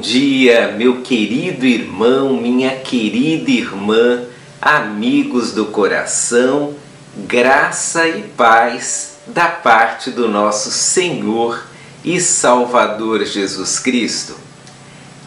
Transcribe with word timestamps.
dia, 0.00 0.74
meu 0.76 1.02
querido 1.02 1.66
irmão, 1.66 2.34
minha 2.34 2.76
querida 2.76 3.50
irmã, 3.50 4.24
amigos 4.60 5.52
do 5.52 5.66
coração, 5.66 6.74
graça 7.16 8.06
e 8.06 8.22
paz 8.22 9.16
da 9.26 9.46
parte 9.46 10.10
do 10.10 10.28
nosso 10.28 10.70
Senhor 10.70 11.66
e 12.04 12.20
Salvador 12.20 13.24
Jesus 13.24 13.78
Cristo. 13.78 14.36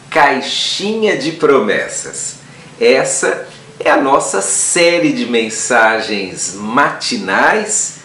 Caixinha 0.08 1.16
de 1.16 1.32
Promessas. 1.32 2.36
Essa 2.80 3.46
é 3.78 3.90
a 3.90 4.00
nossa 4.00 4.40
série 4.40 5.12
de 5.12 5.26
mensagens 5.26 6.54
matinais, 6.54 7.96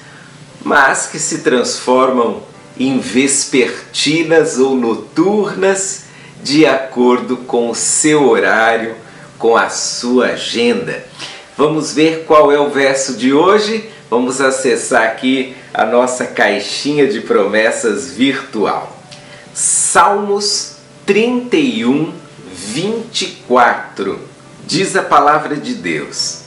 mas 0.64 1.08
que 1.08 1.20
se 1.20 1.40
transformam 1.40 2.44
em 2.78 3.00
vespertinas 3.00 4.58
ou 4.58 4.76
noturnas 4.76 6.05
de 6.46 6.66
acordo 6.68 7.38
com 7.38 7.72
o 7.72 7.76
seu 7.76 8.30
horário, 8.30 8.96
com 9.40 9.58
a 9.58 9.70
sua 9.70 10.28
agenda. 10.28 11.04
Vamos 11.58 11.92
ver 11.92 12.26
qual 12.28 12.52
é 12.52 12.60
o 12.60 12.70
verso 12.70 13.14
de 13.14 13.34
hoje? 13.34 13.90
Vamos 14.12 14.40
acessar 14.40 15.08
aqui 15.08 15.58
a 15.74 15.86
nossa 15.86 16.28
caixinha 16.28 17.08
de 17.08 17.22
promessas 17.22 18.12
virtual. 18.12 18.96
Salmos 19.56 20.74
31, 21.04 22.14
24. 22.54 24.20
Diz 24.68 24.96
a 24.96 25.02
palavra 25.02 25.56
de 25.56 25.74
Deus: 25.74 26.42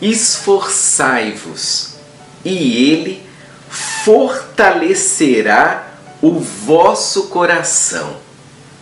Esforçai-vos, 0.00 1.96
e 2.44 2.88
Ele 2.88 3.20
fortalecerá 3.68 5.88
o 6.22 6.38
vosso 6.38 7.26
coração 7.26 8.27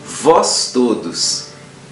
vós 0.03 0.71
todos 0.73 1.47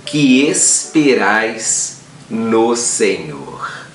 que 0.05 0.47
esperais 0.47 1.97
no 2.29 2.75
Senhor. 2.75 3.85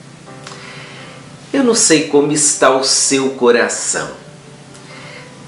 Eu 1.52 1.64
não 1.64 1.74
sei 1.74 2.08
como 2.08 2.30
está 2.32 2.70
o 2.76 2.84
seu 2.84 3.30
coração, 3.30 4.10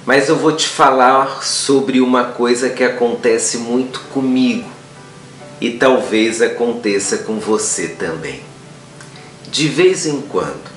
mas 0.05 0.29
eu 0.29 0.37
vou 0.37 0.53
te 0.53 0.67
falar 0.67 1.45
sobre 1.45 2.01
uma 2.01 2.25
coisa 2.25 2.71
que 2.71 2.83
acontece 2.83 3.59
muito 3.59 4.01
comigo 4.13 4.69
e 5.61 5.71
talvez 5.71 6.43
aconteça 6.43 7.19
com 7.19 7.39
você 7.39 7.89
também. 7.89 8.43
De 9.49 9.69
vez 9.69 10.07
em 10.07 10.21
quando 10.23 10.73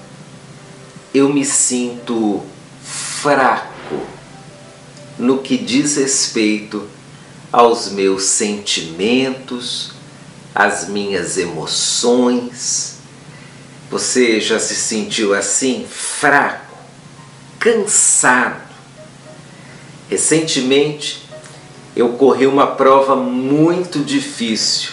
eu 1.12 1.30
me 1.30 1.44
sinto 1.44 2.44
fraco 2.84 4.06
no 5.18 5.40
que 5.40 5.58
diz 5.58 5.96
respeito 5.96 6.95
aos 7.56 7.88
meus 7.88 8.24
sentimentos, 8.24 9.92
às 10.54 10.90
minhas 10.90 11.38
emoções. 11.38 12.98
Você 13.90 14.42
já 14.42 14.60
se 14.60 14.76
sentiu 14.76 15.34
assim, 15.34 15.86
fraco, 15.90 16.76
cansado? 17.58 18.62
Recentemente 20.10 21.24
eu 21.96 22.10
corri 22.10 22.46
uma 22.46 22.68
prova 22.68 23.16
muito 23.16 24.00
difícil, 24.00 24.92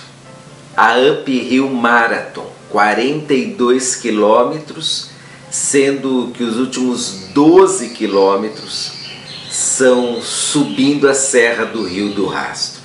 a 0.76 0.94
Uphill 0.98 1.68
Marathon, 1.68 2.48
42 2.70 3.96
quilômetros, 3.96 5.08
sendo 5.50 6.30
que 6.32 6.44
os 6.44 6.58
últimos 6.58 7.28
12 7.34 7.88
quilômetros 7.88 9.01
são 9.62 10.20
subindo 10.20 11.08
a 11.08 11.14
Serra 11.14 11.64
do 11.64 11.84
Rio 11.84 12.12
do 12.12 12.26
Rastro. 12.26 12.82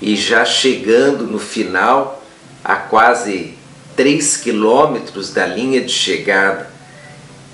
E 0.00 0.16
já 0.16 0.44
chegando 0.44 1.26
no 1.26 1.38
final, 1.38 2.22
a 2.64 2.76
quase 2.76 3.54
3 3.94 4.38
quilômetros 4.38 5.32
da 5.32 5.46
linha 5.46 5.82
de 5.82 5.92
chegada, 5.92 6.70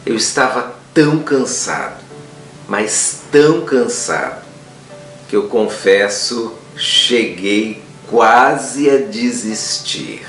eu 0.06 0.14
estava 0.14 0.74
tão 0.94 1.18
cansado, 1.18 2.00
mas 2.68 3.22
tão 3.30 3.62
cansado, 3.62 4.42
que 5.28 5.34
eu 5.34 5.48
confesso, 5.48 6.54
cheguei 6.76 7.82
quase 8.08 8.88
a 8.88 8.98
desistir, 8.98 10.26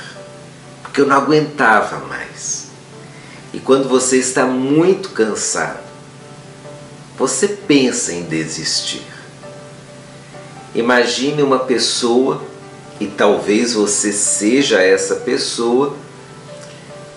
porque 0.82 1.02
eu 1.02 1.06
não 1.06 1.18
aguentava 1.18 2.00
mais. 2.08 2.68
E 3.54 3.60
quando 3.60 3.88
você 3.88 4.18
está 4.18 4.46
muito 4.46 5.10
cansado, 5.10 5.93
você 7.18 7.48
pensa 7.48 8.14
em 8.14 8.24
desistir. 8.24 9.04
Imagine 10.74 11.44
uma 11.44 11.60
pessoa, 11.60 12.42
e 13.00 13.08
talvez 13.08 13.74
você 13.74 14.12
seja 14.12 14.82
essa 14.82 15.18
pessoa, 15.18 15.96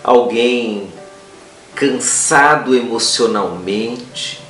alguém 0.04 0.88
cansado 1.74 2.74
emocionalmente, 2.74 4.40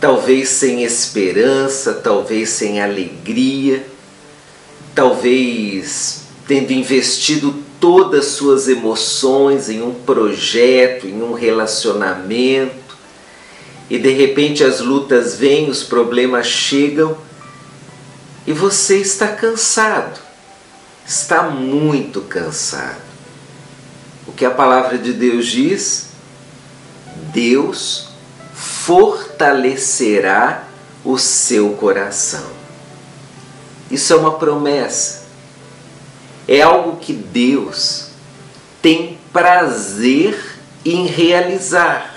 talvez 0.00 0.48
sem 0.48 0.82
esperança, 0.82 1.94
talvez 1.94 2.50
sem 2.50 2.80
alegria, 2.80 3.86
talvez 4.94 6.22
tendo 6.48 6.72
investido 6.72 7.54
todas 7.78 8.26
suas 8.26 8.68
emoções 8.68 9.68
em 9.68 9.82
um 9.82 9.94
projeto, 9.94 11.06
em 11.06 11.22
um 11.22 11.32
relacionamento, 11.32 12.79
e 13.90 13.98
de 13.98 14.12
repente 14.12 14.64
as 14.64 14.80
lutas 14.80 15.34
vêm, 15.34 15.68
os 15.68 15.82
problemas 15.82 16.46
chegam 16.46 17.18
e 18.46 18.52
você 18.52 18.98
está 18.98 19.28
cansado, 19.28 20.18
está 21.04 21.42
muito 21.42 22.20
cansado. 22.22 23.10
O 24.26 24.32
que 24.32 24.44
a 24.44 24.50
palavra 24.50 24.96
de 24.96 25.12
Deus 25.12 25.46
diz? 25.46 26.10
Deus 27.32 28.08
fortalecerá 28.54 30.64
o 31.04 31.18
seu 31.18 31.72
coração. 31.72 32.48
Isso 33.90 34.12
é 34.12 34.16
uma 34.16 34.38
promessa. 34.38 35.24
É 36.46 36.62
algo 36.62 36.98
que 36.98 37.12
Deus 37.12 38.10
tem 38.80 39.18
prazer 39.32 40.38
em 40.84 41.06
realizar. 41.06 42.09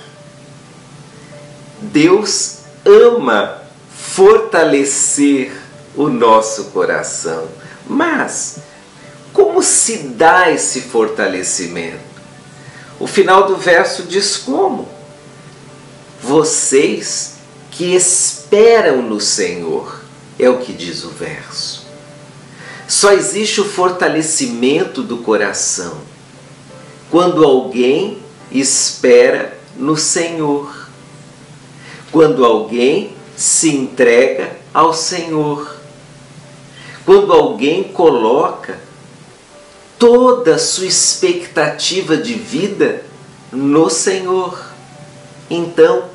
Deus 1.91 2.59
ama 2.85 3.61
fortalecer 3.91 5.51
o 5.95 6.09
nosso 6.09 6.65
coração. 6.65 7.47
Mas 7.87 8.59
como 9.31 9.61
se 9.61 9.97
dá 10.09 10.49
esse 10.51 10.81
fortalecimento? 10.81 12.13
O 12.99 13.07
final 13.07 13.47
do 13.47 13.57
verso 13.57 14.03
diz 14.03 14.37
como? 14.37 14.87
Vocês 16.21 17.33
que 17.71 17.95
esperam 17.95 19.01
no 19.01 19.19
Senhor, 19.19 20.01
é 20.39 20.47
o 20.49 20.59
que 20.59 20.71
diz 20.71 21.03
o 21.03 21.09
verso. 21.09 21.85
Só 22.87 23.11
existe 23.11 23.59
o 23.61 23.65
fortalecimento 23.65 25.01
do 25.01 25.17
coração 25.17 25.97
quando 27.09 27.43
alguém 27.43 28.19
espera 28.51 29.57
no 29.75 29.97
Senhor 29.97 30.82
quando 32.13 32.45
alguém 32.45 33.11
se 33.35 33.75
entrega 33.75 34.55
ao 34.71 34.93
Senhor, 34.93 35.77
quando 37.03 37.33
alguém 37.33 37.85
coloca 37.85 38.79
toda 39.97 40.53
a 40.53 40.59
sua 40.59 40.85
expectativa 40.85 42.15
de 42.15 42.35
vida 42.35 43.03
no 43.51 43.89
Senhor. 43.89 44.63
Então, 45.49 46.07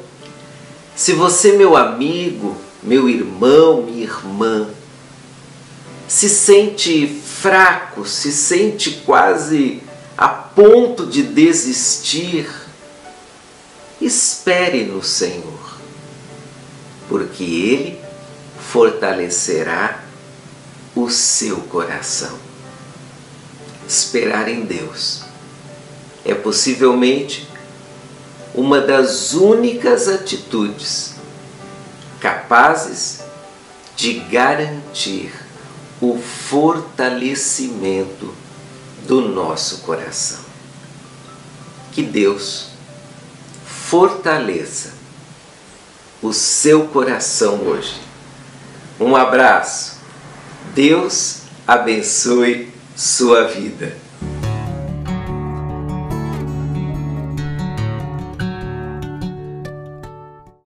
se 0.95 1.15
você, 1.15 1.57
meu 1.57 1.77
amigo, 1.77 2.57
meu 2.81 3.09
irmão, 3.09 3.83
minha 3.83 4.05
irmã, 4.05 4.69
se 6.07 6.29
sente 6.29 7.09
fraco, 7.09 8.07
se 8.07 8.31
sente 8.31 9.03
quase 9.05 9.83
a 10.17 10.29
ponto 10.29 11.05
de 11.05 11.25
desistir, 11.25 12.49
espere 14.01 14.85
no 14.85 15.03
Senhor 15.03 15.68
porque 17.09 17.43
Ele 17.43 17.99
fortalecerá 18.71 20.05
o 20.95 21.09
seu 21.09 21.57
coração. 21.63 22.39
Esperar 23.87 24.49
em 24.49 24.65
Deus 24.65 25.23
é 26.25 26.35
possivelmente 26.35 27.49
uma 28.55 28.81
das 28.81 29.33
únicas 29.33 30.07
atitudes 30.09 31.15
capazes 32.21 33.21
de 33.97 34.15
garantir 34.15 35.33
o 36.01 36.19
fortalecimento 36.19 38.35
do 39.07 39.21
nosso 39.23 39.79
coração. 39.79 40.41
Que 41.93 42.03
Deus 42.03 42.69
fortaleça 43.65 44.98
o 46.23 46.33
seu 46.33 46.89
coração 46.89 47.61
hoje. 47.63 48.01
Um 48.99 49.15
abraço. 49.15 49.99
Deus 50.75 51.43
abençoe 51.67 52.73
sua 52.97 53.45
vida. 53.45 53.97